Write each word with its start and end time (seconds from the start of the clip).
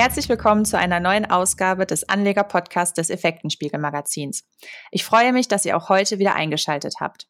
Herzlich 0.00 0.30
willkommen 0.30 0.64
zu 0.64 0.78
einer 0.78 0.98
neuen 0.98 1.30
Ausgabe 1.30 1.84
des 1.84 2.08
Anleger-Podcasts 2.08 2.94
des 2.94 3.10
Effektenspiegel-Magazins. 3.10 4.44
Ich 4.90 5.04
freue 5.04 5.34
mich, 5.34 5.46
dass 5.46 5.66
ihr 5.66 5.76
auch 5.76 5.90
heute 5.90 6.18
wieder 6.18 6.34
eingeschaltet 6.34 6.94
habt. 7.00 7.28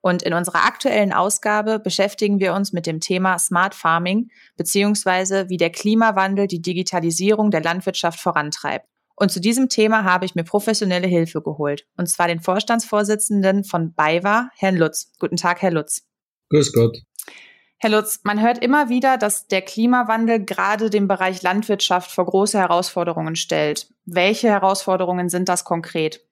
Und 0.00 0.22
in 0.22 0.32
unserer 0.32 0.64
aktuellen 0.64 1.12
Ausgabe 1.12 1.80
beschäftigen 1.80 2.38
wir 2.38 2.54
uns 2.54 2.72
mit 2.72 2.86
dem 2.86 3.00
Thema 3.00 3.36
Smart 3.40 3.74
Farming 3.74 4.28
beziehungsweise 4.56 5.48
wie 5.48 5.56
der 5.56 5.70
Klimawandel 5.70 6.46
die 6.46 6.62
Digitalisierung 6.62 7.50
der 7.50 7.64
Landwirtschaft 7.64 8.20
vorantreibt. 8.20 8.86
Und 9.16 9.32
zu 9.32 9.40
diesem 9.40 9.68
Thema 9.68 10.04
habe 10.04 10.24
ich 10.24 10.36
mir 10.36 10.44
professionelle 10.44 11.08
Hilfe 11.08 11.42
geholt, 11.42 11.84
und 11.96 12.08
zwar 12.08 12.28
den 12.28 12.38
Vorstandsvorsitzenden 12.38 13.64
von 13.64 13.92
BayWa, 13.92 14.50
Herrn 14.54 14.76
Lutz. 14.76 15.10
Guten 15.18 15.36
Tag, 15.36 15.62
Herr 15.62 15.72
Lutz. 15.72 16.06
Grüß 16.50 16.72
Gott. 16.74 16.96
Herr 17.78 17.90
Lutz, 17.90 18.20
man 18.24 18.40
hört 18.40 18.62
immer 18.64 18.88
wieder, 18.88 19.18
dass 19.18 19.46
der 19.46 19.60
Klimawandel 19.60 20.44
gerade 20.44 20.90
den 20.90 21.06
Bereich 21.06 21.42
Landwirtschaft 21.42 22.10
vor 22.10 22.24
große 22.26 22.58
Herausforderungen 22.58 23.36
stellt. 23.36 23.88
Welche 24.06 24.48
Herausforderungen 24.48 25.28
sind 25.28 25.48
das 25.48 25.64
konkret? 25.64 26.24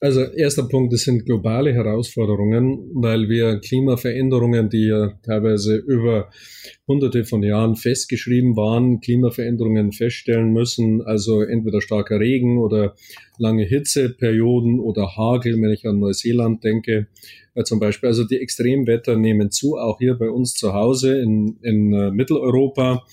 Also 0.00 0.22
erster 0.22 0.64
Punkt, 0.64 0.92
das 0.92 1.02
sind 1.02 1.24
globale 1.24 1.72
Herausforderungen, 1.72 2.90
weil 2.94 3.28
wir 3.28 3.60
Klimaveränderungen, 3.60 4.68
die 4.68 4.88
ja 4.88 5.12
teilweise 5.22 5.76
über 5.76 6.30
hunderte 6.88 7.24
von 7.24 7.42
Jahren 7.42 7.76
festgeschrieben 7.76 8.56
waren, 8.56 9.00
Klimaveränderungen 9.00 9.92
feststellen 9.92 10.52
müssen, 10.52 11.00
also 11.02 11.42
entweder 11.42 11.80
starker 11.80 12.18
Regen 12.18 12.58
oder 12.58 12.94
lange 13.38 13.64
Hitzeperioden 13.64 14.80
oder 14.80 15.16
Hagel, 15.16 15.60
wenn 15.60 15.70
ich 15.70 15.86
an 15.86 16.00
Neuseeland 16.00 16.64
denke, 16.64 17.06
zum 17.62 17.78
Beispiel. 17.78 18.08
Also 18.08 18.24
die 18.24 18.40
Extremwetter 18.40 19.16
nehmen 19.16 19.50
zu, 19.50 19.76
auch 19.76 19.98
hier 19.98 20.14
bei 20.14 20.28
uns 20.28 20.54
zu 20.54 20.72
Hause 20.72 21.20
in, 21.20 21.58
in 21.62 21.92
äh, 21.92 22.10
Mitteleuropa. 22.10 23.04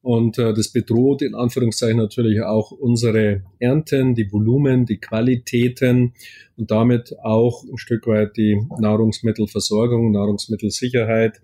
Und 0.00 0.38
äh, 0.38 0.52
das 0.52 0.70
bedroht 0.70 1.22
in 1.22 1.34
Anführungszeichen 1.34 1.98
natürlich 1.98 2.42
auch 2.42 2.72
unsere 2.72 3.42
Ernten, 3.60 4.14
die 4.14 4.32
Volumen, 4.32 4.84
die 4.84 4.98
Qualitäten 4.98 6.14
und 6.56 6.70
damit 6.70 7.14
auch 7.22 7.62
ein 7.64 7.78
Stück 7.78 8.06
weit 8.06 8.36
die 8.36 8.60
Nahrungsmittelversorgung, 8.80 10.10
Nahrungsmittelsicherheit 10.10 11.40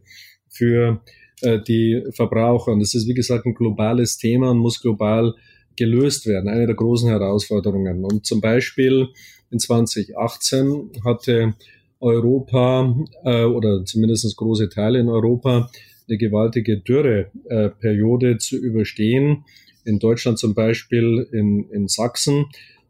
für 0.48 1.02
äh, 1.42 1.60
die 1.60 2.02
Verbraucher. 2.10 2.72
Und 2.72 2.80
das 2.80 2.94
ist, 2.94 3.06
wie 3.06 3.14
gesagt, 3.14 3.46
ein 3.46 3.54
globales 3.54 4.16
Thema 4.16 4.50
und 4.50 4.58
muss 4.58 4.80
global 4.80 5.34
gelöst 5.76 6.26
werden. 6.26 6.48
Eine 6.48 6.66
der 6.66 6.74
großen 6.74 7.08
Herausforderungen. 7.08 8.04
Und 8.04 8.26
zum 8.26 8.40
Beispiel 8.40 9.08
in 9.50 9.60
2018 9.60 10.90
hatte 11.04 11.54
Europa 12.00 12.94
äh, 13.24 13.44
oder 13.44 13.84
zumindest 13.84 14.36
große 14.36 14.68
Teile 14.68 15.00
in 15.00 15.08
Europa 15.08 15.70
eine 16.08 16.18
gewaltige 16.18 16.78
Dürreperiode 16.80 18.30
äh, 18.30 18.38
zu 18.38 18.56
überstehen. 18.56 19.44
In 19.84 19.98
Deutschland 19.98 20.38
zum 20.38 20.54
Beispiel, 20.54 21.26
in, 21.32 21.68
in 21.70 21.88
Sachsen. 21.88 22.46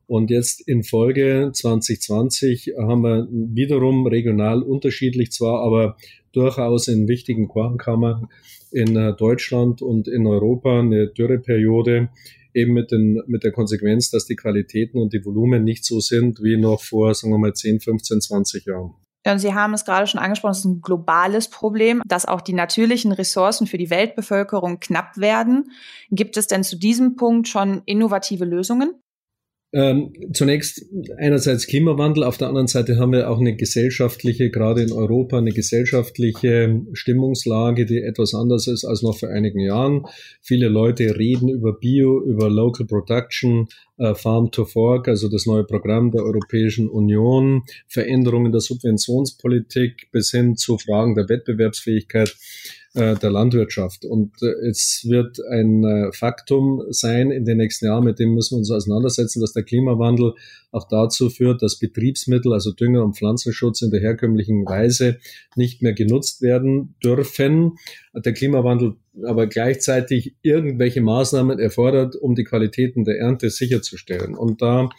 Und 0.06 0.30
jetzt 0.30 0.66
in 0.66 0.84
Folge 0.84 1.50
2020 1.52 2.74
haben 2.78 3.02
wir 3.02 3.28
wiederum 3.30 4.06
regional 4.06 4.62
unterschiedlich 4.62 5.32
zwar, 5.32 5.60
aber 5.62 5.96
durchaus 6.32 6.88
in 6.88 7.08
wichtigen 7.08 7.48
Kornkammern 7.48 8.28
in 8.70 8.96
äh, 8.96 9.14
Deutschland 9.14 9.82
und 9.82 10.08
in 10.08 10.26
Europa 10.26 10.80
eine 10.80 11.08
Dürreperiode, 11.08 12.08
eben 12.54 12.72
mit, 12.72 12.90
den, 12.90 13.22
mit 13.26 13.44
der 13.44 13.52
Konsequenz, 13.52 14.10
dass 14.10 14.26
die 14.26 14.36
Qualitäten 14.36 14.98
und 14.98 15.12
die 15.12 15.24
Volumen 15.24 15.64
nicht 15.64 15.84
so 15.84 16.00
sind 16.00 16.42
wie 16.42 16.56
noch 16.56 16.82
vor, 16.82 17.14
sagen 17.14 17.32
wir 17.32 17.38
mal, 17.38 17.54
10, 17.54 17.80
15, 17.80 18.20
20 18.20 18.66
Jahren. 18.66 18.94
Und 19.26 19.40
Sie 19.40 19.52
haben 19.52 19.74
es 19.74 19.84
gerade 19.84 20.06
schon 20.06 20.20
angesprochen, 20.20 20.52
es 20.52 20.58
ist 20.58 20.64
ein 20.64 20.80
globales 20.80 21.48
Problem, 21.48 22.02
dass 22.06 22.26
auch 22.26 22.40
die 22.40 22.54
natürlichen 22.54 23.12
Ressourcen 23.12 23.66
für 23.66 23.76
die 23.76 23.90
Weltbevölkerung 23.90 24.80
knapp 24.80 25.16
werden. 25.16 25.70
Gibt 26.10 26.36
es 26.36 26.46
denn 26.46 26.64
zu 26.64 26.78
diesem 26.78 27.16
Punkt 27.16 27.48
schon 27.48 27.82
innovative 27.84 28.44
Lösungen? 28.44 28.94
Ähm, 29.70 30.14
zunächst 30.32 30.86
einerseits 31.18 31.66
Klimawandel, 31.66 32.24
auf 32.24 32.38
der 32.38 32.48
anderen 32.48 32.68
Seite 32.68 32.96
haben 32.96 33.12
wir 33.12 33.30
auch 33.30 33.38
eine 33.38 33.54
gesellschaftliche, 33.54 34.50
gerade 34.50 34.82
in 34.82 34.92
Europa, 34.92 35.36
eine 35.36 35.52
gesellschaftliche 35.52 36.80
Stimmungslage, 36.94 37.84
die 37.84 37.98
etwas 37.98 38.32
anders 38.32 38.66
ist 38.66 38.86
als 38.86 39.02
noch 39.02 39.18
vor 39.18 39.28
einigen 39.28 39.60
Jahren. 39.60 40.06
Viele 40.40 40.68
Leute 40.68 41.18
reden 41.18 41.50
über 41.50 41.74
Bio, 41.74 42.22
über 42.24 42.48
Local 42.48 42.86
Production, 42.86 43.68
äh, 43.98 44.14
Farm 44.14 44.50
to 44.50 44.64
Fork, 44.64 45.06
also 45.06 45.28
das 45.28 45.44
neue 45.44 45.64
Programm 45.64 46.12
der 46.12 46.22
Europäischen 46.22 46.88
Union, 46.88 47.64
Veränderungen 47.86 48.52
der 48.52 48.62
Subventionspolitik 48.62 50.08
bis 50.12 50.30
hin 50.30 50.56
zu 50.56 50.78
Fragen 50.78 51.14
der 51.14 51.28
Wettbewerbsfähigkeit 51.28 52.34
äh, 52.98 53.14
der 53.14 53.30
Landwirtschaft. 53.30 54.04
Und 54.04 54.42
äh, 54.42 54.68
es 54.68 55.06
wird 55.08 55.38
ein 55.50 55.84
äh, 55.84 56.12
Faktum 56.12 56.82
sein 56.90 57.30
in 57.30 57.44
den 57.44 57.58
nächsten 57.58 57.86
Jahren, 57.86 58.04
mit 58.04 58.18
dem 58.18 58.34
müssen 58.34 58.54
wir 58.54 58.58
uns 58.58 58.70
auseinandersetzen, 58.72 59.40
dass 59.40 59.52
der 59.52 59.62
Klimawandel 59.62 60.34
auch 60.72 60.88
dazu 60.88 61.30
führt, 61.30 61.62
dass 61.62 61.78
Betriebsmittel, 61.78 62.52
also 62.52 62.72
Dünger 62.72 63.04
und 63.04 63.16
Pflanzenschutz 63.16 63.82
in 63.82 63.90
der 63.90 64.00
herkömmlichen 64.00 64.66
Weise 64.66 65.18
nicht 65.54 65.80
mehr 65.80 65.92
genutzt 65.92 66.42
werden 66.42 66.96
dürfen. 67.02 67.78
Der 68.14 68.32
Klimawandel 68.32 68.96
aber 69.24 69.46
gleichzeitig 69.46 70.34
irgendwelche 70.42 71.00
Maßnahmen 71.00 71.58
erfordert, 71.58 72.16
um 72.16 72.34
die 72.34 72.44
Qualitäten 72.44 73.04
der 73.04 73.18
Ernte 73.18 73.50
sicherzustellen. 73.50 74.34
Und 74.34 74.60
da 74.60 74.90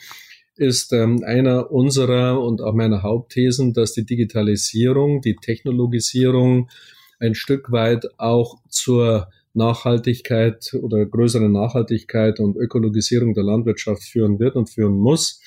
ist 0.56 0.94
ähm, 0.94 1.24
einer 1.26 1.72
unserer 1.72 2.42
und 2.42 2.62
auch 2.62 2.74
meiner 2.74 3.04
Hauptthesen, 3.04 3.74
dass 3.74 3.94
die 3.94 4.06
Digitalisierung, 4.06 5.22
die 5.22 5.36
Technologisierung 5.36 6.70
ein 7.20 7.36
Stück 7.36 7.72
weit 7.72 8.06
auch 8.18 8.58
zur 8.70 9.30
Nachhaltigkeit 9.54 10.74
oder 10.82 11.06
größeren 11.06 11.52
Nachhaltigkeit 11.52 12.40
und 12.40 12.56
Ökologisierung 12.56 13.34
der 13.34 13.44
Landwirtschaft 13.44 14.04
führen 14.04 14.40
wird 14.40 14.56
und 14.56 14.70
führen 14.70 14.98
muss. 14.98 15.42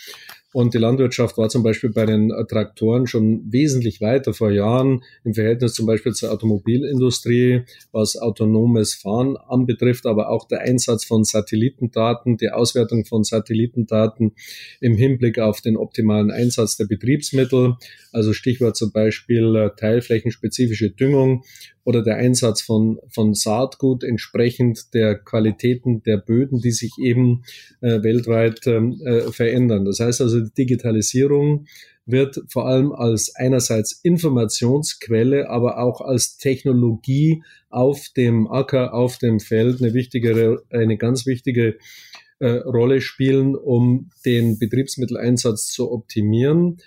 Und 0.52 0.74
die 0.74 0.78
Landwirtschaft 0.78 1.38
war 1.38 1.48
zum 1.48 1.62
Beispiel 1.62 1.90
bei 1.90 2.04
den 2.04 2.30
Traktoren 2.48 3.06
schon 3.06 3.50
wesentlich 3.50 4.00
weiter 4.00 4.34
vor 4.34 4.50
Jahren 4.50 5.02
im 5.24 5.34
Verhältnis 5.34 5.72
zum 5.74 5.86
Beispiel 5.86 6.12
zur 6.12 6.30
Automobilindustrie, 6.30 7.62
was 7.90 8.16
autonomes 8.16 8.94
Fahren 8.94 9.36
anbetrifft, 9.36 10.06
aber 10.06 10.28
auch 10.28 10.46
der 10.46 10.60
Einsatz 10.60 11.04
von 11.04 11.24
Satellitendaten, 11.24 12.36
die 12.36 12.50
Auswertung 12.50 13.04
von 13.06 13.24
Satellitendaten 13.24 14.32
im 14.80 14.96
Hinblick 14.96 15.38
auf 15.38 15.60
den 15.60 15.76
optimalen 15.76 16.30
Einsatz 16.30 16.76
der 16.76 16.84
Betriebsmittel. 16.84 17.76
Also 18.12 18.34
Stichwort 18.34 18.76
zum 18.76 18.92
Beispiel 18.92 19.56
äh, 19.56 19.70
teilflächenspezifische 19.74 20.90
Düngung 20.90 21.44
oder 21.84 22.02
der 22.02 22.16
Einsatz 22.16 22.62
von, 22.62 22.98
von 23.08 23.34
Saatgut 23.34 24.04
entsprechend 24.04 24.94
der 24.94 25.16
Qualitäten 25.18 26.02
der 26.02 26.16
Böden, 26.16 26.60
die 26.60 26.70
sich 26.70 26.92
eben 26.98 27.42
äh, 27.80 28.02
weltweit 28.02 28.66
ähm, 28.66 29.00
äh, 29.04 29.32
verändern. 29.32 29.84
Das 29.84 30.00
heißt 30.00 30.20
also, 30.20 30.40
die 30.40 30.54
Digitalisierung 30.54 31.66
wird 32.04 32.40
vor 32.48 32.66
allem 32.66 32.92
als 32.92 33.34
einerseits 33.34 33.92
Informationsquelle, 34.02 35.48
aber 35.48 35.78
auch 35.78 36.00
als 36.00 36.36
Technologie 36.36 37.42
auf 37.70 38.08
dem 38.16 38.48
Acker, 38.50 38.92
auf 38.92 39.18
dem 39.18 39.40
Feld 39.40 39.80
eine 39.80 39.94
wichtige, 39.94 40.62
eine 40.70 40.96
ganz 40.96 41.26
wichtige 41.26 41.78
äh, 42.38 42.48
Rolle 42.48 43.00
spielen, 43.00 43.54
um 43.54 44.10
den 44.24 44.58
Betriebsmitteleinsatz 44.58 45.68
zu 45.68 45.92
optimieren 45.92 46.78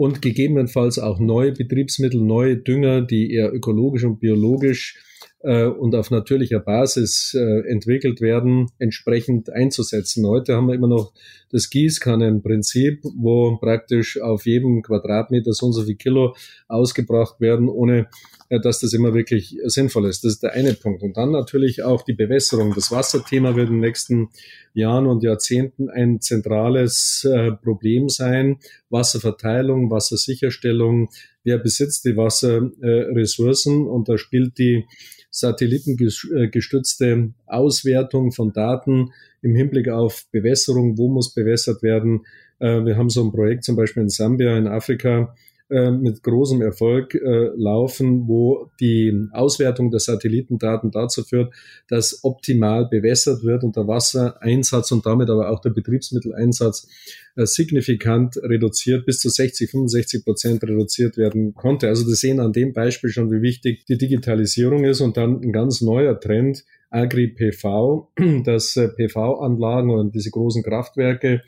und 0.00 0.22
gegebenenfalls 0.22 0.98
auch 0.98 1.20
neue 1.20 1.52
Betriebsmittel, 1.52 2.22
neue 2.22 2.56
Dünger, 2.56 3.02
die 3.02 3.34
eher 3.34 3.52
ökologisch 3.52 4.04
und 4.04 4.18
biologisch 4.18 4.98
äh, 5.42 5.64
und 5.64 5.94
auf 5.94 6.10
natürlicher 6.10 6.60
Basis 6.60 7.34
äh, 7.34 7.60
entwickelt 7.68 8.20
werden, 8.20 8.70
entsprechend 8.78 9.50
einzusetzen. 9.50 10.26
Heute 10.26 10.54
haben 10.54 10.66
wir 10.66 10.74
immer 10.74 10.88
noch 10.88 11.12
das 11.50 11.70
Gießkannenprinzip, 11.70 13.02
wo 13.16 13.56
praktisch 13.56 14.20
auf 14.20 14.46
jedem 14.46 14.82
Quadratmeter 14.82 15.52
so 15.52 15.66
und 15.66 15.72
so 15.72 15.84
viel 15.84 15.96
Kilo 15.96 16.36
ausgebracht 16.68 17.40
werden, 17.40 17.68
ohne 17.68 18.08
äh, 18.50 18.60
dass 18.60 18.80
das 18.80 18.92
immer 18.92 19.14
wirklich 19.14 19.56
sinnvoll 19.64 20.08
ist. 20.08 20.24
Das 20.24 20.32
ist 20.32 20.42
der 20.42 20.52
eine 20.52 20.74
Punkt. 20.74 21.02
Und 21.02 21.16
dann 21.16 21.30
natürlich 21.30 21.82
auch 21.82 22.02
die 22.02 22.12
Bewässerung. 22.12 22.74
Das 22.74 22.90
Wasserthema 22.90 23.56
wird 23.56 23.68
in 23.68 23.76
den 23.76 23.80
nächsten 23.80 24.28
Jahren 24.74 25.06
und 25.06 25.22
Jahrzehnten 25.22 25.88
ein 25.88 26.20
zentrales 26.20 27.24
äh, 27.24 27.52
Problem 27.52 28.08
sein. 28.08 28.58
Wasserverteilung, 28.90 29.90
Wassersicherstellung, 29.90 31.08
wer 31.44 31.58
besitzt 31.58 32.04
die 32.04 32.16
Wasserressourcen 32.16 33.86
und 33.86 34.08
da 34.08 34.18
spielt 34.18 34.58
die 34.58 34.84
satellitengestützte 35.30 37.32
Auswertung 37.46 38.32
von 38.32 38.52
Daten 38.52 39.12
im 39.42 39.54
Hinblick 39.54 39.88
auf 39.88 40.26
Bewässerung, 40.32 40.98
wo 40.98 41.08
muss 41.08 41.34
bewässert 41.34 41.82
werden. 41.82 42.26
Äh, 42.58 42.84
wir 42.84 42.96
haben 42.96 43.10
so 43.10 43.24
ein 43.24 43.32
Projekt 43.32 43.64
zum 43.64 43.76
Beispiel 43.76 44.02
in 44.02 44.08
Sambia 44.08 44.56
in 44.56 44.66
Afrika, 44.66 45.34
äh, 45.70 45.90
mit 45.90 46.22
großem 46.22 46.62
Erfolg 46.62 47.14
äh, 47.14 47.50
laufen, 47.56 48.26
wo 48.26 48.70
die 48.80 49.28
Auswertung 49.32 49.90
der 49.90 50.00
Satellitendaten 50.00 50.90
dazu 50.90 51.22
führt, 51.22 51.52
dass 51.88 52.24
optimal 52.24 52.88
bewässert 52.88 53.44
wird 53.44 53.64
und 53.64 53.76
der 53.76 53.86
Wassereinsatz 53.86 54.90
und 54.92 55.06
damit 55.06 55.30
aber 55.30 55.50
auch 55.50 55.60
der 55.60 55.70
Betriebsmitteleinsatz 55.70 56.88
äh, 57.36 57.46
signifikant 57.46 58.36
reduziert, 58.42 59.06
bis 59.06 59.20
zu 59.20 59.28
60, 59.28 59.70
65 59.70 60.24
Prozent 60.24 60.62
reduziert 60.64 61.16
werden 61.16 61.54
konnte. 61.54 61.88
Also 61.88 62.06
wir 62.06 62.16
sehen 62.16 62.40
an 62.40 62.52
dem 62.52 62.72
Beispiel 62.72 63.10
schon, 63.10 63.30
wie 63.30 63.42
wichtig 63.42 63.84
die 63.86 63.98
Digitalisierung 63.98 64.84
ist 64.84 65.00
und 65.00 65.16
dann 65.16 65.40
ein 65.40 65.52
ganz 65.52 65.80
neuer 65.80 66.18
Trend, 66.18 66.64
Agri-PV, 66.90 68.10
dass 68.44 68.76
äh, 68.76 68.88
PV-Anlagen 68.88 69.90
und 69.90 70.14
diese 70.14 70.30
großen 70.30 70.62
Kraftwerke 70.62 71.42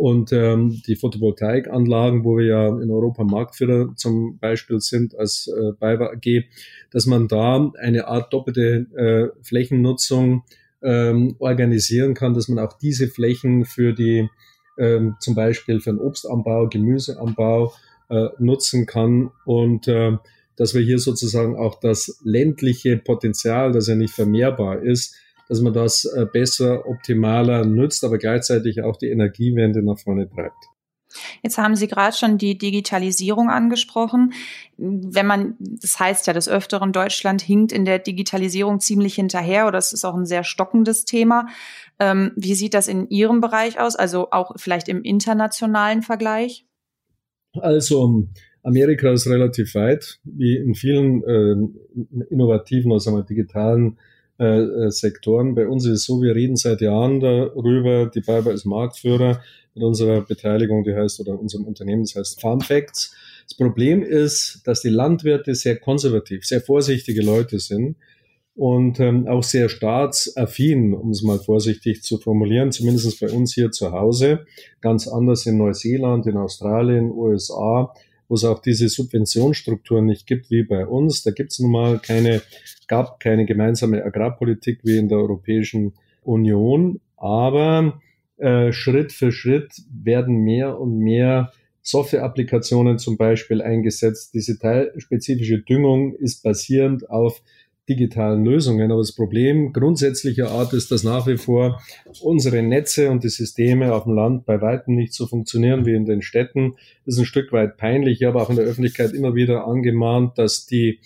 und 0.00 0.32
ähm, 0.32 0.80
die 0.86 0.96
Photovoltaikanlagen, 0.96 2.24
wo 2.24 2.38
wir 2.38 2.46
ja 2.46 2.68
in 2.68 2.90
Europa 2.90 3.22
Marktführer 3.22 3.94
zum 3.96 4.38
Beispiel 4.38 4.80
sind 4.80 5.14
als 5.14 5.46
äh, 5.46 5.72
BayWa 5.78 6.14
AG, 6.14 6.44
dass 6.90 7.04
man 7.04 7.28
da 7.28 7.70
eine 7.78 8.08
Art 8.08 8.32
doppelte 8.32 8.86
äh, 8.96 9.44
Flächennutzung 9.44 10.44
ähm, 10.82 11.36
organisieren 11.38 12.14
kann, 12.14 12.32
dass 12.32 12.48
man 12.48 12.64
auch 12.64 12.78
diese 12.78 13.08
Flächen 13.08 13.66
für 13.66 13.92
die 13.92 14.30
ähm, 14.78 15.16
zum 15.20 15.34
Beispiel 15.34 15.80
für 15.80 15.90
den 15.90 16.00
Obstanbau, 16.00 16.68
Gemüseanbau 16.68 17.74
äh, 18.08 18.28
nutzen 18.38 18.86
kann. 18.86 19.30
Und 19.44 19.86
äh, 19.86 20.16
dass 20.56 20.72
wir 20.72 20.80
hier 20.80 20.98
sozusagen 20.98 21.56
auch 21.56 21.78
das 21.78 22.18
ländliche 22.24 22.96
Potenzial, 22.96 23.72
das 23.72 23.86
ja 23.86 23.96
nicht 23.96 24.14
vermehrbar 24.14 24.82
ist, 24.82 25.14
dass 25.50 25.60
man 25.60 25.72
das 25.72 26.04
äh, 26.04 26.26
besser, 26.32 26.86
optimaler 26.86 27.66
nützt, 27.66 28.04
aber 28.04 28.18
gleichzeitig 28.18 28.82
auch 28.82 28.96
die 28.96 29.08
Energiewende 29.08 29.82
nach 29.82 29.98
vorne 29.98 30.30
treibt. 30.30 30.54
Jetzt 31.42 31.58
haben 31.58 31.74
Sie 31.74 31.88
gerade 31.88 32.16
schon 32.16 32.38
die 32.38 32.56
Digitalisierung 32.56 33.50
angesprochen. 33.50 34.32
Wenn 34.76 35.26
man, 35.26 35.56
das 35.58 35.98
heißt 35.98 36.28
ja 36.28 36.32
des 36.32 36.48
Öfteren, 36.48 36.92
Deutschland 36.92 37.42
hinkt 37.42 37.72
in 37.72 37.84
der 37.84 37.98
Digitalisierung 37.98 38.78
ziemlich 38.78 39.16
hinterher 39.16 39.66
oder 39.66 39.78
es 39.78 39.92
ist 39.92 40.04
auch 40.04 40.14
ein 40.14 40.24
sehr 40.24 40.44
stockendes 40.44 41.04
Thema. 41.04 41.48
Ähm, 41.98 42.30
wie 42.36 42.54
sieht 42.54 42.74
das 42.74 42.86
in 42.86 43.08
Ihrem 43.08 43.40
Bereich 43.40 43.80
aus, 43.80 43.96
also 43.96 44.28
auch 44.30 44.52
vielleicht 44.54 44.88
im 44.88 45.02
internationalen 45.02 46.02
Vergleich? 46.02 46.64
Also 47.54 48.28
Amerika 48.62 49.10
ist 49.10 49.26
relativ 49.26 49.74
weit, 49.74 50.20
wie 50.22 50.56
in 50.56 50.76
vielen 50.76 51.24
äh, 51.24 52.24
innovativen, 52.30 52.92
also 52.92 53.20
digitalen 53.22 53.98
äh, 54.40 54.86
äh, 54.86 54.90
Sektoren. 54.90 55.54
Bei 55.54 55.68
uns 55.68 55.84
ist 55.84 55.92
es 55.92 56.04
so, 56.04 56.22
wir 56.22 56.34
reden 56.34 56.56
seit 56.56 56.80
Jahren 56.80 57.20
darüber, 57.20 58.06
die 58.06 58.22
BayWa 58.22 58.52
ist 58.52 58.64
Marktführer 58.64 59.42
mit 59.74 59.84
unserer 59.84 60.22
Beteiligung, 60.22 60.82
die 60.82 60.94
heißt, 60.94 61.20
oder 61.20 61.38
unserem 61.38 61.66
Unternehmen, 61.66 62.04
das 62.04 62.16
heißt 62.16 62.40
Farm 62.40 62.62
Facts. 62.62 63.14
Das 63.46 63.54
Problem 63.54 64.02
ist, 64.02 64.62
dass 64.64 64.80
die 64.80 64.88
Landwirte 64.88 65.54
sehr 65.54 65.76
konservativ, 65.76 66.46
sehr 66.46 66.62
vorsichtige 66.62 67.20
Leute 67.20 67.58
sind 67.58 67.96
und 68.54 68.98
ähm, 68.98 69.28
auch 69.28 69.42
sehr 69.42 69.68
staatsaffin, 69.68 70.94
um 70.94 71.10
es 71.10 71.22
mal 71.22 71.38
vorsichtig 71.38 72.02
zu 72.02 72.16
formulieren, 72.16 72.72
zumindest 72.72 73.20
bei 73.20 73.30
uns 73.30 73.52
hier 73.54 73.70
zu 73.70 73.92
Hause. 73.92 74.46
Ganz 74.80 75.06
anders 75.06 75.44
in 75.44 75.58
Neuseeland, 75.58 76.26
in 76.26 76.38
Australien, 76.38 77.10
USA, 77.10 77.92
wo 78.30 78.34
es 78.34 78.44
auch 78.44 78.60
diese 78.60 78.88
Subventionsstrukturen 78.88 80.06
nicht 80.06 80.24
gibt 80.24 80.52
wie 80.52 80.62
bei 80.62 80.86
uns. 80.86 81.24
Da 81.24 81.32
gibt 81.32 81.50
es 81.50 81.58
nun 81.58 81.72
mal 81.72 81.98
keine, 81.98 82.40
gab 82.86 83.18
keine 83.18 83.44
gemeinsame 83.44 84.04
Agrarpolitik 84.04 84.82
wie 84.84 84.98
in 84.98 85.08
der 85.08 85.18
Europäischen 85.18 85.94
Union. 86.22 87.00
Aber 87.16 88.00
äh, 88.36 88.70
Schritt 88.70 89.10
für 89.10 89.32
Schritt 89.32 89.72
werden 89.92 90.44
mehr 90.44 90.78
und 90.78 90.98
mehr 90.98 91.50
Software-Applikationen 91.82 92.98
zum 92.98 93.16
Beispiel 93.16 93.60
eingesetzt. 93.62 94.32
Diese 94.32 94.60
teilspezifische 94.60 95.58
Düngung 95.62 96.14
ist 96.14 96.44
basierend 96.44 97.10
auf 97.10 97.42
digitalen 97.90 98.44
Lösungen. 98.44 98.90
Aber 98.90 99.00
das 99.00 99.12
Problem 99.12 99.72
grundsätzlicher 99.72 100.50
Art 100.50 100.72
ist, 100.72 100.90
dass 100.90 101.02
nach 101.02 101.26
wie 101.26 101.36
vor 101.36 101.82
unsere 102.22 102.62
Netze 102.62 103.10
und 103.10 103.24
die 103.24 103.28
Systeme 103.28 103.92
auf 103.92 104.04
dem 104.04 104.14
Land 104.14 104.46
bei 104.46 104.62
weitem 104.62 104.94
nicht 104.94 105.12
so 105.12 105.26
funktionieren 105.26 105.84
wie 105.84 105.94
in 105.94 106.06
den 106.06 106.22
Städten. 106.22 106.76
Das 107.04 107.16
ist 107.16 107.20
ein 107.20 107.26
Stück 107.26 107.52
weit 107.52 107.76
peinlich. 107.76 108.20
Ich 108.20 108.26
habe 108.26 108.40
auch 108.40 108.48
in 108.48 108.56
der 108.56 108.64
Öffentlichkeit 108.64 109.12
immer 109.12 109.34
wieder 109.34 109.66
angemahnt, 109.66 110.38
dass 110.38 110.66
die 110.66 111.00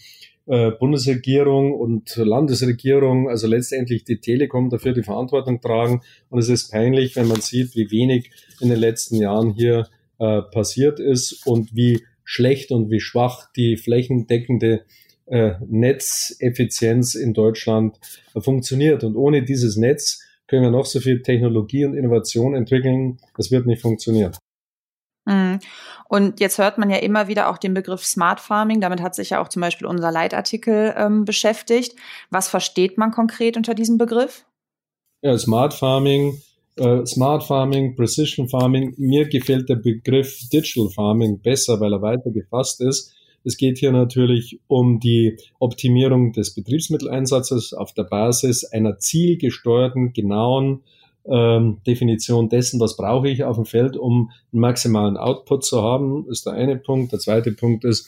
äh, 0.47 0.73
Bundesregierung 0.73 1.73
und 1.73 2.15
Landesregierung, 2.17 3.31
also 3.31 3.47
letztendlich 3.47 4.05
die 4.05 4.19
Telekom 4.19 4.69
dafür 4.69 4.93
die 4.93 5.03
Verantwortung 5.03 5.63
tragen. 5.63 6.03
Und 6.29 6.39
es 6.39 6.51
ist 6.51 6.71
peinlich, 6.71 7.17
wenn 7.17 7.29
man 7.29 7.41
sieht, 7.41 7.75
wie 7.75 7.91
wenig 7.91 8.31
in 8.61 8.69
den 8.69 8.79
letzten 8.79 9.17
Jahren 9.17 9.53
hier 9.53 9.89
äh, 10.19 10.43
passiert 10.43 11.01
ist 11.01 11.47
und 11.47 11.75
wie 11.75 12.05
schlecht 12.25 12.73
und 12.73 12.91
wie 12.91 13.01
schwach 13.01 13.51
die 13.57 13.77
flächendeckende 13.77 14.85
äh, 15.27 15.55
Netzeffizienz 15.67 17.15
in 17.15 17.35
Deutschland 17.35 17.99
äh, 18.35 18.41
funktioniert. 18.41 19.05
Und 19.05 19.17
ohne 19.17 19.43
dieses 19.43 19.77
Netz 19.77 20.23
können 20.47 20.63
wir 20.63 20.71
noch 20.71 20.87
so 20.87 21.01
viel 21.01 21.23
Technologie 21.23 21.85
und 21.85 21.97
Innovation 21.97 22.55
entwickeln. 22.55 23.19
Das 23.37 23.51
wird 23.51 23.67
nicht 23.67 23.83
funktionieren. 23.83 24.33
Mhm. 25.27 25.61
Und 26.09 26.41
jetzt 26.41 26.59
hört 26.59 26.79
man 26.79 26.91
ja 26.91 26.99
immer 26.99 27.29
wieder 27.29 27.49
auch 27.49 27.59
den 27.59 27.75
Begriff 27.75 28.05
Smart 28.05 28.41
Farming. 28.41 28.81
Damit 28.81 29.01
hat 29.01 29.15
sich 29.15 29.31
ja 29.31 29.41
auch 29.41 29.49
zum 29.49 29.61
Beispiel 29.63 29.87
unser 29.87 30.13
Leitartikel 30.13 30.95
ähm, 30.97 31.25
beschäftigt. 31.25 31.97
Was 32.31 32.49
versteht 32.49 32.99
man 32.99 33.11
konkret 33.11 33.57
unter 33.57 33.75
diesem 33.75 33.99
Begriff? 33.99 34.45
Ja, 35.23 35.39
Smart 35.39 35.73
Farming, 35.73 36.43
äh, 36.77 37.07
Smart 37.07 37.45
Farming, 37.45 37.97
Precision 37.97 38.49
Farming. 38.49 38.95
Mir 38.99 39.27
gefällt 39.27 39.71
der 39.71 39.77
Begriff 39.77 40.49
Digital 40.53 40.91
Farming 40.91 41.41
besser, 41.41 41.81
weil 41.81 41.95
er 41.95 42.03
weiter 42.03 42.31
gefasst 42.31 42.83
ist. 42.83 43.15
Es 43.45 43.57
geht 43.59 43.79
hier 43.79 43.93
natürlich 43.93 44.59
um 44.67 45.01
die 45.01 45.37
Optimierung 45.59 46.33
des 46.33 46.55
Betriebsmitteleinsatzes 46.55 47.75
auf 47.75 47.93
der 47.93 48.05
Basis 48.05 48.65
einer 48.65 48.99
zielgesteuerten, 48.99 50.13
genauen 50.13 50.81
ähm, 51.27 51.79
Definition 51.87 52.49
dessen, 52.49 52.81
was 52.81 52.97
brauche 52.97 53.29
ich 53.29 53.45
auf 53.45 53.57
dem 53.57 53.65
Feld, 53.65 53.97
um 53.97 54.31
einen 54.53 54.61
maximalen 54.61 55.17
Output 55.17 55.65
zu 55.65 55.83
haben, 55.83 56.27
ist 56.29 56.47
der 56.47 56.55
eine 56.55 56.77
Punkt. 56.77 57.13
Der 57.13 57.19
zweite 57.19 57.53
Punkt 57.53 57.85
ist, 57.85 58.07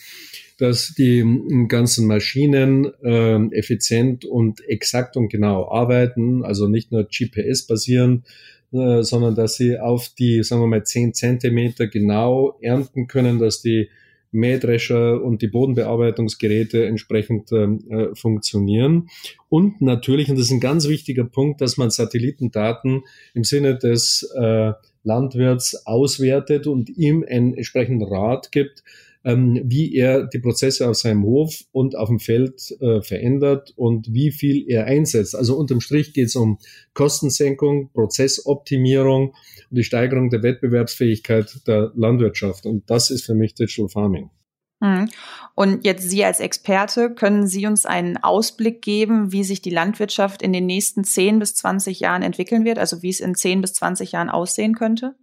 dass 0.58 0.94
die 0.96 1.24
ganzen 1.68 2.06
Maschinen 2.06 2.92
äh, 3.02 3.36
effizient 3.56 4.24
und 4.24 4.66
exakt 4.68 5.16
und 5.16 5.28
genau 5.28 5.70
arbeiten, 5.70 6.44
also 6.44 6.66
nicht 6.66 6.92
nur 6.92 7.04
GPS 7.04 7.66
basieren, 7.66 8.24
äh, 8.72 9.02
sondern 9.02 9.34
dass 9.34 9.56
sie 9.56 9.78
auf 9.78 10.08
die, 10.18 10.42
sagen 10.42 10.62
wir 10.62 10.66
mal, 10.66 10.84
zehn 10.84 11.14
Zentimeter 11.14 11.86
genau 11.86 12.58
ernten 12.60 13.06
können, 13.06 13.38
dass 13.38 13.60
die 13.60 13.88
Mähdrescher 14.30 15.22
und 15.22 15.42
die 15.42 15.48
Bodenbearbeitungsgeräte 15.48 16.86
entsprechend 16.86 17.52
ähm, 17.52 17.80
äh, 17.90 18.14
funktionieren. 18.14 19.08
Und 19.48 19.80
natürlich, 19.80 20.28
und 20.28 20.36
das 20.36 20.46
ist 20.46 20.52
ein 20.52 20.60
ganz 20.60 20.88
wichtiger 20.88 21.24
Punkt, 21.24 21.60
dass 21.60 21.76
man 21.76 21.90
Satellitendaten 21.90 23.02
im 23.34 23.44
Sinne 23.44 23.76
des 23.76 24.30
äh, 24.36 24.72
Landwirts 25.04 25.86
auswertet 25.86 26.66
und 26.66 26.90
ihm 26.90 27.24
einen 27.26 27.54
entsprechenden 27.54 28.06
Rat 28.06 28.50
gibt, 28.50 28.82
ähm, 29.26 29.60
wie 29.64 29.92
er 29.94 30.24
die 30.24 30.38
Prozesse 30.38 30.88
auf 30.88 30.96
seinem 30.96 31.24
Hof 31.24 31.64
und 31.72 31.96
auf 31.96 32.08
dem 32.08 32.20
Feld 32.20 32.70
äh, 32.80 33.02
verändert 33.02 33.72
und 33.76 34.06
wie 34.14 34.30
viel 34.30 34.64
er 34.68 34.86
einsetzt. 34.86 35.34
Also 35.34 35.56
unterm 35.56 35.80
Strich 35.80 36.14
geht 36.14 36.28
es 36.28 36.36
um 36.36 36.58
Kostensenkung, 36.94 37.90
Prozessoptimierung 37.92 39.30
und 39.30 39.76
die 39.76 39.82
Steigerung 39.82 40.30
der 40.30 40.44
Wettbewerbsfähigkeit 40.44 41.66
der 41.66 41.90
Landwirtschaft. 41.96 42.66
Und 42.66 42.88
das 42.88 43.10
ist 43.10 43.26
für 43.26 43.34
mich 43.34 43.54
Digital 43.54 43.88
Farming. 43.88 44.30
Mhm. 44.78 45.08
Und 45.56 45.84
jetzt 45.84 46.08
Sie 46.08 46.24
als 46.24 46.38
Experte, 46.38 47.12
können 47.12 47.48
Sie 47.48 47.66
uns 47.66 47.84
einen 47.84 48.18
Ausblick 48.18 48.80
geben, 48.80 49.32
wie 49.32 49.42
sich 49.42 49.60
die 49.60 49.70
Landwirtschaft 49.70 50.40
in 50.40 50.52
den 50.52 50.66
nächsten 50.66 51.02
10 51.02 51.40
bis 51.40 51.56
20 51.56 51.98
Jahren 51.98 52.22
entwickeln 52.22 52.64
wird, 52.64 52.78
also 52.78 53.02
wie 53.02 53.08
es 53.08 53.20
in 53.20 53.34
10 53.34 53.60
bis 53.60 53.72
20 53.72 54.12
Jahren 54.12 54.28
aussehen 54.28 54.74
könnte? 54.74 55.16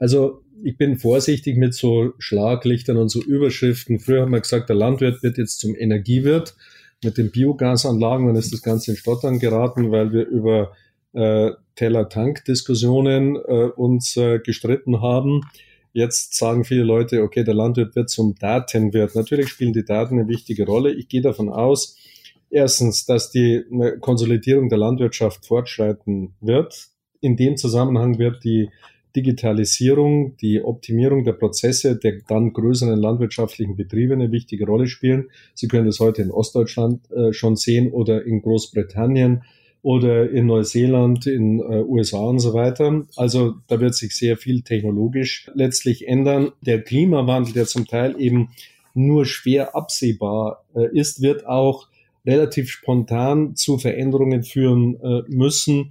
Also 0.00 0.42
ich 0.64 0.76
bin 0.76 0.98
vorsichtig 0.98 1.56
mit 1.56 1.74
so 1.74 2.14
Schlaglichtern 2.18 2.96
und 2.96 3.10
so 3.10 3.22
Überschriften. 3.22 4.00
Früher 4.00 4.22
haben 4.22 4.32
wir 4.32 4.40
gesagt, 4.40 4.68
der 4.68 4.76
Landwirt 4.76 5.22
wird 5.22 5.38
jetzt 5.38 5.60
zum 5.60 5.76
Energiewirt. 5.76 6.56
Mit 7.02 7.16
den 7.16 7.30
Biogasanlagen, 7.30 8.26
dann 8.26 8.36
ist 8.36 8.52
das 8.52 8.60
Ganze 8.60 8.90
in 8.90 8.96
Stottern 8.96 9.38
geraten, 9.38 9.90
weil 9.90 10.12
wir 10.12 10.26
über 10.26 10.72
äh, 11.14 11.52
Teller-Tank-Diskussionen 11.76 13.36
äh, 13.36 13.70
uns 13.74 14.16
äh, 14.18 14.38
gestritten 14.38 15.00
haben. 15.00 15.42
Jetzt 15.92 16.36
sagen 16.36 16.64
viele 16.64 16.82
Leute, 16.82 17.22
okay, 17.22 17.42
der 17.42 17.54
Landwirt 17.54 17.96
wird 17.96 18.10
zum 18.10 18.34
Datenwirt. 18.34 19.14
Natürlich 19.14 19.48
spielen 19.48 19.72
die 19.72 19.84
Daten 19.84 20.18
eine 20.18 20.28
wichtige 20.28 20.66
Rolle. 20.66 20.92
Ich 20.92 21.08
gehe 21.08 21.22
davon 21.22 21.48
aus, 21.48 21.96
erstens, 22.50 23.06
dass 23.06 23.30
die 23.30 23.54
äh, 23.54 23.98
Konsolidierung 23.98 24.68
der 24.68 24.78
Landwirtschaft 24.78 25.46
fortschreiten 25.46 26.34
wird. 26.40 26.88
In 27.20 27.36
dem 27.36 27.56
Zusammenhang 27.56 28.18
wird 28.18 28.44
die 28.44 28.68
Digitalisierung, 29.16 30.36
die 30.36 30.62
Optimierung 30.62 31.24
der 31.24 31.32
Prozesse 31.32 31.96
der 31.96 32.20
dann 32.28 32.52
größeren 32.52 32.98
landwirtschaftlichen 32.98 33.76
Betriebe 33.76 34.14
eine 34.14 34.32
wichtige 34.32 34.66
Rolle 34.66 34.86
spielen. 34.86 35.30
Sie 35.54 35.68
können 35.68 35.86
das 35.86 36.00
heute 36.00 36.22
in 36.22 36.30
Ostdeutschland 36.30 37.10
äh, 37.10 37.32
schon 37.32 37.56
sehen 37.56 37.90
oder 37.92 38.24
in 38.24 38.42
Großbritannien 38.42 39.42
oder 39.82 40.30
in 40.30 40.46
Neuseeland, 40.46 41.26
in 41.26 41.60
äh, 41.60 41.82
USA 41.82 42.18
und 42.18 42.38
so 42.38 42.52
weiter. 42.52 43.06
Also 43.16 43.54
da 43.66 43.80
wird 43.80 43.94
sich 43.94 44.14
sehr 44.14 44.36
viel 44.36 44.62
technologisch 44.62 45.50
letztlich 45.54 46.06
ändern. 46.06 46.52
Der 46.60 46.82
Klimawandel, 46.82 47.54
der 47.54 47.66
zum 47.66 47.86
Teil 47.86 48.14
eben 48.18 48.50
nur 48.94 49.24
schwer 49.24 49.74
absehbar 49.74 50.64
äh, 50.74 50.96
ist, 50.96 51.22
wird 51.22 51.46
auch 51.46 51.88
relativ 52.26 52.70
spontan 52.70 53.56
zu 53.56 53.78
Veränderungen 53.78 54.42
führen 54.42 55.00
äh, 55.02 55.22
müssen 55.28 55.90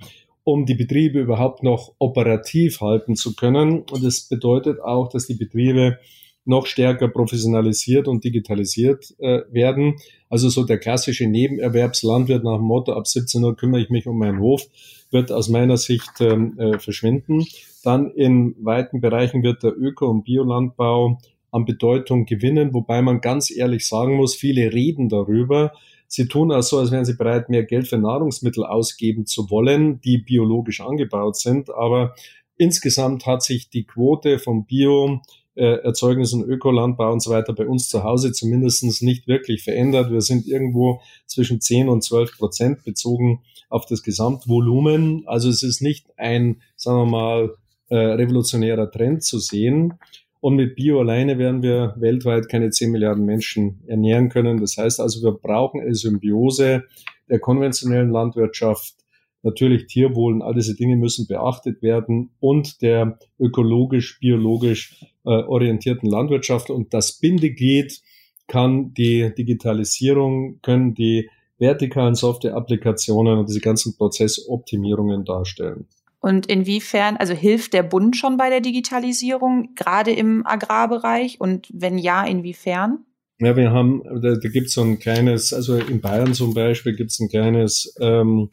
um 0.51 0.65
die 0.65 0.73
Betriebe 0.73 1.19
überhaupt 1.19 1.61
noch 1.61 1.93
operativ 1.99 2.81
halten 2.81 3.15
zu 3.15 3.35
können. 3.35 3.83
Und 3.91 4.03
es 4.03 4.27
bedeutet 4.27 4.81
auch, 4.81 5.07
dass 5.09 5.27
die 5.27 5.35
Betriebe 5.35 5.99
noch 6.43 6.65
stärker 6.65 7.07
professionalisiert 7.07 8.07
und 8.07 8.23
digitalisiert 8.23 9.13
äh, 9.19 9.41
werden. 9.51 9.97
Also 10.27 10.49
so 10.49 10.63
der 10.65 10.79
klassische 10.79 11.27
Nebenerwerbslandwirt 11.27 12.43
nach 12.43 12.57
dem 12.57 12.65
Motto, 12.65 12.93
ab 12.93 13.05
17 13.05 13.43
Uhr 13.43 13.55
kümmere 13.55 13.81
ich 13.81 13.91
mich 13.91 14.07
um 14.07 14.17
meinen 14.17 14.39
Hof, 14.39 14.65
wird 15.11 15.31
aus 15.31 15.49
meiner 15.49 15.77
Sicht 15.77 16.09
ähm, 16.19 16.57
äh, 16.57 16.79
verschwinden. 16.79 17.45
Dann 17.83 18.09
in 18.11 18.55
weiten 18.59 19.01
Bereichen 19.01 19.43
wird 19.43 19.61
der 19.61 19.77
Öko- 19.77 20.09
und 20.09 20.23
Biolandbau 20.23 21.19
an 21.51 21.65
Bedeutung 21.65 22.25
gewinnen, 22.25 22.73
wobei 22.73 23.03
man 23.03 23.21
ganz 23.21 23.55
ehrlich 23.55 23.87
sagen 23.87 24.15
muss, 24.15 24.35
viele 24.35 24.73
reden 24.73 25.09
darüber. 25.09 25.73
Sie 26.11 26.27
tun 26.27 26.51
auch 26.51 26.63
so, 26.63 26.79
als 26.79 26.91
wären 26.91 27.05
sie 27.05 27.13
bereit, 27.13 27.49
mehr 27.49 27.63
Geld 27.63 27.87
für 27.87 27.99
Nahrungsmittel 27.99 28.65
ausgeben 28.65 29.27
zu 29.27 29.51
wollen, 29.51 30.01
die 30.01 30.17
biologisch 30.17 30.81
angebaut 30.81 31.37
sind. 31.37 31.69
Aber 31.69 32.15
insgesamt 32.57 33.27
hat 33.27 33.43
sich 33.43 33.69
die 33.69 33.85
Quote 33.85 34.39
von 34.39 34.65
Bio 34.65 35.21
äh, 35.53 35.83
Erzeugnissen, 35.83 36.43
Ökolandbau 36.43 37.11
und 37.11 37.21
so 37.21 37.29
weiter 37.29 37.53
bei 37.53 37.67
uns 37.67 37.89
zu 37.89 38.03
Hause 38.03 38.31
zumindest 38.31 39.03
nicht 39.03 39.27
wirklich 39.27 39.63
verändert. 39.63 40.11
Wir 40.11 40.21
sind 40.21 40.47
irgendwo 40.47 40.99
zwischen 41.27 41.61
10 41.61 41.89
und 41.89 42.03
12 42.03 42.37
Prozent 42.37 42.83
bezogen 42.83 43.43
auf 43.69 43.85
das 43.85 44.01
Gesamtvolumen. 44.01 45.23
Also 45.27 45.47
es 45.47 45.61
ist 45.61 45.81
nicht 45.81 46.07
ein, 46.17 46.61
sagen 46.75 46.97
wir 46.97 47.05
mal, 47.05 47.55
äh, 47.89 47.95
revolutionärer 47.95 48.89
Trend 48.89 49.23
zu 49.23 49.37
sehen. 49.37 49.93
Und 50.41 50.55
mit 50.55 50.75
Bio 50.75 50.99
alleine 50.99 51.37
werden 51.37 51.61
wir 51.61 51.95
weltweit 51.97 52.47
keine 52.47 52.69
10 52.69 52.91
Milliarden 52.91 53.25
Menschen 53.25 53.81
ernähren 53.87 54.29
können. 54.29 54.59
Das 54.59 54.77
heißt 54.77 54.99
also, 54.99 55.21
wir 55.21 55.33
brauchen 55.33 55.81
eine 55.81 55.95
Symbiose 55.95 56.83
der 57.29 57.39
konventionellen 57.39 58.09
Landwirtschaft 58.09 58.95
Natürlich 59.41 59.87
Tierwohl 59.87 60.33
und 60.33 60.41
all 60.41 60.53
diese 60.53 60.75
Dinge 60.75 60.97
müssen 60.97 61.25
beachtet 61.25 61.81
werden 61.81 62.31
und 62.41 62.81
der 62.81 63.17
ökologisch, 63.39 64.19
biologisch 64.19 65.05
äh, 65.23 65.29
orientierten 65.29 66.09
Landwirtschaft. 66.09 66.69
Und 66.69 66.93
das 66.93 67.19
Bindeglied 67.19 68.01
kann 68.47 68.93
die 68.93 69.33
Digitalisierung, 69.33 70.59
können 70.61 70.93
die 70.93 71.29
vertikalen 71.57 72.15
Software-Applikationen 72.15 73.39
und 73.39 73.49
diese 73.49 73.61
ganzen 73.61 73.95
Prozessoptimierungen 73.95 75.23
darstellen. 75.23 75.87
Und 76.21 76.47
inwiefern, 76.47 77.17
also 77.17 77.33
hilft 77.33 77.73
der 77.73 77.83
Bund 77.83 78.17
schon 78.17 78.37
bei 78.37 78.49
der 78.49 78.59
Digitalisierung, 78.59 79.73
gerade 79.75 80.11
im 80.11 80.45
Agrarbereich? 80.45 81.39
Und 81.39 81.67
wenn 81.73 81.97
ja, 81.97 82.25
inwiefern? 82.25 83.05
Ja, 83.39 83.55
wir 83.55 83.71
haben, 83.71 84.03
da, 84.21 84.35
da 84.35 84.49
gibt 84.49 84.67
es 84.67 84.73
so 84.73 84.81
ein 84.81 84.99
kleines, 84.99 85.53
also 85.53 85.77
in 85.77 86.01
Bayern 86.01 86.33
zum 86.33 86.53
Beispiel 86.53 86.93
gibt 86.93 87.11
es 87.11 87.19
ein 87.21 87.29
kleines 87.29 87.95
ähm, 88.01 88.49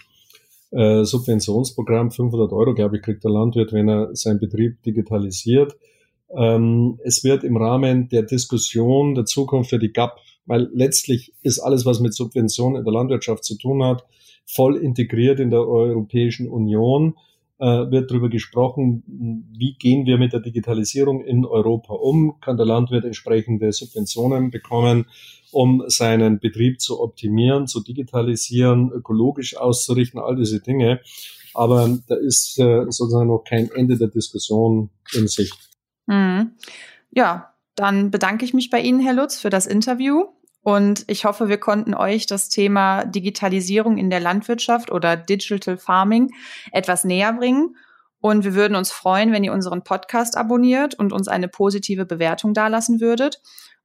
äh, 0.71 1.05
Subventionsprogramm, 1.05 2.13
500 2.13 2.53
Euro, 2.53 2.73
glaube 2.75 2.97
ich, 2.97 3.03
kriegt 3.03 3.25
der 3.25 3.33
Landwirt, 3.33 3.73
wenn 3.73 3.89
er 3.89 4.15
seinen 4.15 4.39
Betrieb 4.39 4.83
digitalisiert. 4.85 5.77
Ähm, 6.37 7.01
es 7.03 7.25
wird 7.25 7.43
im 7.43 7.57
Rahmen 7.57 8.09
der 8.09 8.23
Diskussion 8.23 9.17
der 9.17 9.25
Zukunft 9.25 9.71
für 9.71 9.81
die 9.81 9.93
GAP, 9.93 10.19
weil 10.45 10.69
letztlich 10.73 11.35
ist 11.43 11.59
alles, 11.59 11.85
was 11.85 11.99
mit 11.99 12.15
Subventionen 12.15 12.79
in 12.79 12.85
der 12.85 12.93
Landwirtschaft 12.93 13.43
zu 13.43 13.57
tun 13.57 13.83
hat, 13.83 14.05
voll 14.45 14.77
integriert 14.77 15.41
in 15.41 15.51
der 15.51 15.67
Europäischen 15.67 16.49
Union 16.49 17.17
wird 17.59 18.11
darüber 18.11 18.29
gesprochen, 18.29 19.03
wie 19.57 19.75
gehen 19.75 20.05
wir 20.05 20.19
mit 20.19 20.33
der 20.33 20.41
Digitalisierung 20.41 21.25
in 21.25 21.45
Europa 21.47 21.95
um? 21.95 22.39
Kann 22.41 22.57
der 22.57 22.67
Landwirt 22.67 23.05
entsprechende 23.05 23.73
Subventionen 23.73 24.51
bekommen? 24.51 25.07
um 25.53 25.85
seinen 25.87 26.39
Betrieb 26.39 26.81
zu 26.81 27.01
optimieren, 27.01 27.67
zu 27.67 27.83
digitalisieren, 27.83 28.91
ökologisch 28.93 29.57
auszurichten, 29.57 30.21
all 30.21 30.37
diese 30.37 30.61
Dinge. 30.61 31.01
Aber 31.55 31.99
da 32.09 32.17
ist 32.17 32.59
äh, 32.59 32.85
sozusagen 32.91 33.29
noch 33.29 33.45
kein 33.45 33.71
Ende 33.71 33.97
der 33.97 34.09
Diskussion 34.09 34.91
in 35.15 35.27
Sicht. 35.27 35.57
Mhm. 36.07 36.53
Ja, 37.11 37.55
dann 37.75 38.11
bedanke 38.11 38.45
ich 38.45 38.53
mich 38.53 38.69
bei 38.69 38.81
Ihnen, 38.81 39.01
Herr 39.01 39.15
Lutz, 39.15 39.39
für 39.39 39.51
das 39.51 39.67
Interview. 39.67 40.27
Und 40.67 41.05
ich 41.07 41.25
hoffe, 41.25 41.49
wir 41.49 41.59
konnten 41.59 41.95
euch 41.95 42.27
das 42.27 42.49
Thema 42.49 43.05
Digitalisierung 43.05 43.99
in 43.99 44.11
der 44.11 44.19
Landwirtschaft 44.19 44.91
oder 44.91 45.17
Digital 45.17 45.77
Farming 45.77 46.33
etwas 46.73 47.05
näher 47.05 47.33
bringen. 47.35 47.77
Und 48.21 48.43
wir 48.43 48.57
würden 48.57 48.75
uns 48.75 48.91
freuen, 48.91 49.31
wenn 49.31 49.45
ihr 49.45 49.53
unseren 49.53 49.85
Podcast 49.85 50.37
abonniert 50.37 50.97
und 50.97 51.13
uns 51.13 51.29
eine 51.29 51.47
positive 51.47 52.05
Bewertung 52.05 52.53
dalassen 52.53 53.01
würdet. 53.01 53.41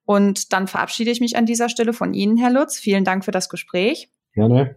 Und 0.06 0.54
dann 0.54 0.66
verabschiede 0.66 1.12
ich 1.12 1.22
mich 1.22 1.38
an 1.38 1.46
dieser 1.46 1.70
Stelle 1.70 1.94
von 1.94 2.16
Ihnen, 2.16 2.36
Herr 2.38 2.50
Lutz. 2.50 2.80
Vielen 2.80 3.06
Dank 3.06 3.26
für 3.26 3.32
das 3.32 3.48
Gespräch. 3.48 4.10
Gerne. 4.34 4.76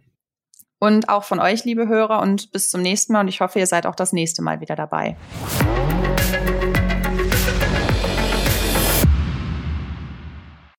Und 0.80 1.08
auch 1.08 1.25
von 1.25 1.40
euch, 1.40 1.64
liebe 1.64 1.88
Hörer, 1.88 2.20
und 2.20 2.52
bis 2.52 2.68
zum 2.68 2.82
nächsten 2.82 3.14
Mal. 3.14 3.20
Und 3.20 3.28
ich 3.28 3.40
hoffe, 3.40 3.61
ihr 3.61 3.66
seid 3.66 3.87
auch 3.87 3.94
das 3.94 4.12
nächste 4.12 4.42
Mal 4.42 4.61
wieder 4.61 4.76
dabei. 4.76 5.16